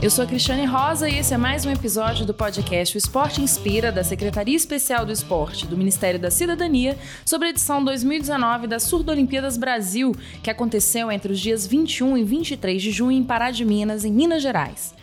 Eu 0.00 0.08
sou 0.08 0.22
a 0.22 0.26
Cristiane 0.28 0.64
Rosa 0.66 1.08
e 1.08 1.18
esse 1.18 1.34
é 1.34 1.36
mais 1.36 1.66
um 1.66 1.70
episódio 1.72 2.24
do 2.24 2.32
podcast 2.32 2.96
O 2.96 2.98
Esporte 2.98 3.42
Inspira, 3.42 3.90
da 3.90 4.04
Secretaria 4.04 4.54
Especial 4.54 5.04
do 5.04 5.10
Esporte 5.10 5.66
do 5.66 5.76
Ministério 5.76 6.20
da 6.20 6.30
Cidadania, 6.30 6.96
sobre 7.26 7.48
a 7.48 7.50
edição 7.50 7.84
2019 7.84 8.68
das 8.68 8.84
Surdo-Olimpíadas 8.84 9.56
Brasil, 9.56 10.14
que 10.44 10.48
aconteceu 10.48 11.10
entre 11.10 11.32
os 11.32 11.40
dias 11.40 11.66
21 11.66 12.18
e 12.18 12.22
23 12.22 12.80
de 12.80 12.92
junho 12.92 13.18
em 13.18 13.24
Pará 13.24 13.50
de 13.50 13.64
Minas, 13.64 14.04
em 14.04 14.12
Minas 14.12 14.42
Gerais. 14.42 14.94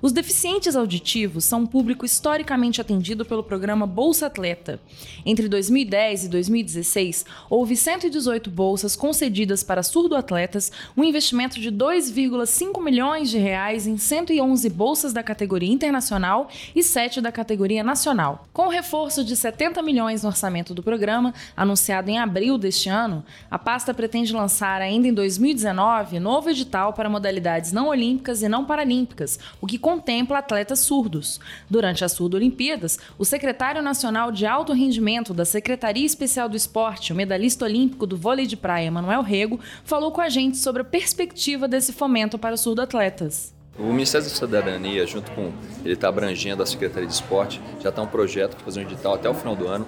Os 0.00 0.12
deficientes 0.12 0.76
auditivos 0.76 1.44
são 1.44 1.62
um 1.62 1.66
público 1.66 2.06
historicamente 2.06 2.80
atendido 2.80 3.24
pelo 3.24 3.42
programa 3.42 3.84
Bolsa 3.84 4.26
Atleta. 4.26 4.80
Entre 5.26 5.48
2010 5.48 6.24
e 6.24 6.28
2016, 6.28 7.26
houve 7.50 7.74
118 7.74 8.48
bolsas 8.48 8.94
concedidas 8.94 9.64
para 9.64 9.82
surdo-atletas, 9.82 10.70
um 10.96 11.02
investimento 11.02 11.60
de 11.60 11.72
2,5 11.72 12.80
milhões 12.80 13.28
de 13.28 13.38
reais 13.38 13.88
em 13.88 13.98
111 13.98 14.68
bolsas 14.70 15.12
da 15.12 15.22
categoria 15.22 15.72
internacional 15.72 16.48
e 16.76 16.82
7 16.82 17.20
da 17.20 17.32
categoria 17.32 17.82
nacional. 17.82 18.46
Com 18.52 18.66
o 18.66 18.70
reforço 18.70 19.24
de 19.24 19.36
70 19.36 19.82
milhões 19.82 20.22
no 20.22 20.28
orçamento 20.28 20.74
do 20.74 20.82
programa, 20.82 21.34
anunciado 21.56 22.08
em 22.08 22.20
abril 22.20 22.56
deste 22.56 22.88
ano, 22.88 23.24
a 23.50 23.58
pasta 23.58 23.92
pretende 23.92 24.32
lançar 24.32 24.80
ainda 24.80 25.08
em 25.08 25.12
2019 25.12 26.20
novo 26.20 26.50
edital 26.50 26.92
para 26.92 27.08
modalidades 27.08 27.72
não 27.72 27.88
olímpicas 27.88 28.42
e 28.42 28.48
não 28.48 28.64
paralímpicas, 28.64 29.40
o 29.60 29.66
que 29.66 29.78
contempla 29.88 30.40
atletas 30.40 30.80
surdos. 30.80 31.40
Durante 31.70 32.04
as 32.04 32.12
Surdo-Olimpíadas, 32.12 32.98
o 33.16 33.24
secretário 33.24 33.80
nacional 33.80 34.30
de 34.30 34.44
alto 34.44 34.74
rendimento 34.74 35.32
da 35.32 35.46
Secretaria 35.46 36.04
Especial 36.04 36.46
do 36.46 36.58
Esporte, 36.58 37.10
o 37.10 37.16
medalhista 37.16 37.64
olímpico 37.64 38.06
do 38.06 38.14
vôlei 38.14 38.46
de 38.46 38.54
praia, 38.54 38.90
Manuel 38.90 39.22
Rego, 39.22 39.58
falou 39.84 40.12
com 40.12 40.20
a 40.20 40.28
gente 40.28 40.58
sobre 40.58 40.82
a 40.82 40.84
perspectiva 40.84 41.66
desse 41.66 41.90
fomento 41.90 42.38
para 42.38 42.54
os 42.54 42.60
surdo-atletas. 42.60 43.54
O 43.78 43.84
Ministério 43.84 44.28
da 44.28 44.34
Cidadania, 44.34 45.06
junto 45.06 45.30
com 45.30 45.52
ele 45.82 45.94
está 45.94 46.10
abrangendo 46.10 46.62
a 46.62 46.66
Secretaria 46.66 47.08
de 47.08 47.14
Esporte, 47.14 47.58
já 47.80 47.88
está 47.88 48.02
um 48.02 48.08
projeto 48.08 48.56
para 48.56 48.64
fazer 48.66 48.80
um 48.80 48.82
edital 48.82 49.14
até 49.14 49.30
o 49.30 49.32
final 49.32 49.56
do 49.56 49.68
ano 49.68 49.86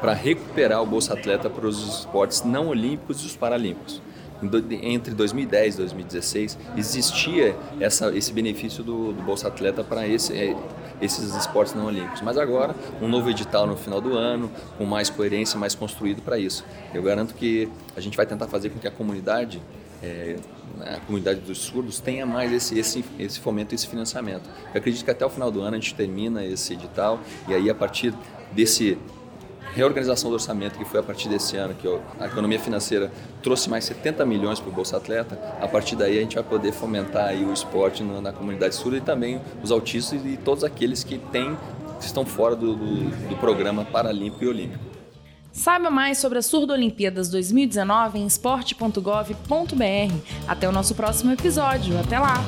para 0.00 0.14
recuperar 0.14 0.80
o 0.80 0.86
Bolsa 0.86 1.12
Atleta 1.12 1.50
para 1.50 1.66
os 1.66 1.98
esportes 1.98 2.42
não 2.42 2.68
olímpicos 2.68 3.22
e 3.22 3.26
os 3.26 3.36
paralímpicos 3.36 4.00
entre 4.82 5.14
2010 5.14 5.74
e 5.74 5.78
2016 5.78 6.58
existia 6.76 7.56
essa, 7.80 8.14
esse 8.16 8.32
benefício 8.32 8.82
do, 8.82 9.12
do 9.12 9.22
Bolsa 9.22 9.48
Atleta 9.48 9.84
para 9.84 10.06
esse, 10.06 10.32
é, 10.32 10.56
esses 11.00 11.34
esportes 11.34 11.74
não 11.74 11.86
olímpicos. 11.86 12.20
Mas 12.22 12.36
agora, 12.36 12.74
um 13.00 13.08
novo 13.08 13.30
edital 13.30 13.66
no 13.66 13.76
final 13.76 14.00
do 14.00 14.16
ano, 14.16 14.50
com 14.78 14.84
mais 14.84 15.10
coerência, 15.10 15.58
mais 15.58 15.74
construído 15.74 16.22
para 16.22 16.38
isso. 16.38 16.64
Eu 16.92 17.02
garanto 17.02 17.34
que 17.34 17.68
a 17.96 18.00
gente 18.00 18.16
vai 18.16 18.26
tentar 18.26 18.46
fazer 18.48 18.70
com 18.70 18.78
que 18.78 18.86
a 18.86 18.90
comunidade, 18.90 19.60
é, 20.02 20.36
a 20.80 21.00
comunidade 21.00 21.40
dos 21.40 21.58
surdos, 21.58 22.00
tenha 22.00 22.24
mais 22.26 22.52
esse, 22.52 22.78
esse, 22.78 23.04
esse 23.18 23.40
fomento, 23.40 23.74
esse 23.74 23.86
financiamento. 23.86 24.48
Eu 24.72 24.78
acredito 24.78 25.04
que 25.04 25.10
até 25.10 25.24
o 25.24 25.30
final 25.30 25.50
do 25.50 25.60
ano 25.60 25.76
a 25.76 25.78
gente 25.80 25.94
termina 25.94 26.44
esse 26.44 26.72
edital 26.72 27.20
e 27.48 27.54
aí 27.54 27.68
a 27.70 27.74
partir 27.74 28.14
desse 28.52 28.98
reorganização 29.74 30.30
do 30.30 30.34
orçamento 30.34 30.78
que 30.78 30.84
foi 30.84 31.00
a 31.00 31.02
partir 31.02 31.28
desse 31.28 31.56
ano, 31.56 31.74
que 31.74 31.88
a 32.20 32.26
economia 32.26 32.58
financeira 32.58 33.10
trouxe 33.42 33.70
mais 33.70 33.84
70 33.84 34.24
milhões 34.26 34.60
para 34.60 34.70
o 34.70 34.72
Bolsa 34.72 34.96
Atleta, 34.96 35.38
a 35.60 35.68
partir 35.68 35.96
daí 35.96 36.18
a 36.18 36.20
gente 36.20 36.34
vai 36.34 36.44
poder 36.44 36.72
fomentar 36.72 37.26
aí 37.26 37.44
o 37.44 37.52
esporte 37.52 38.02
na, 38.02 38.32
comunidade 38.32 38.74
surda 38.74 38.98
e 38.98 39.00
também 39.00 39.40
os 39.62 39.70
autistas 39.70 40.24
e 40.24 40.36
todos 40.36 40.64
aqueles 40.64 41.02
que 41.02 41.18
têm, 41.18 41.56
que 41.98 42.06
estão 42.06 42.24
fora 42.24 42.54
do, 42.54 42.74
do, 42.74 43.28
do 43.28 43.36
programa 43.36 43.84
Paralímpico 43.84 44.44
e 44.44 44.48
Olímpico. 44.48 44.92
Saiba 45.52 45.90
mais 45.90 46.16
sobre 46.16 46.38
as 46.38 46.46
Surdo 46.46 46.72
Olimpíadas 46.72 47.28
2019 47.28 48.18
em 48.18 48.26
esporte.gov.br. 48.26 50.14
Até 50.48 50.66
o 50.66 50.72
nosso 50.72 50.94
próximo 50.94 51.30
episódio. 51.30 51.98
Até 52.00 52.18
lá! 52.18 52.42